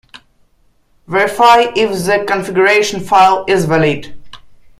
[1.05, 4.19] Verify if the configuration file is valid.